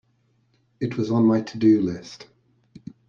It 0.79 0.97
was 0.97 1.11
on 1.11 1.27
my 1.27 1.41
to-do 1.41 1.79
list. 1.79 2.25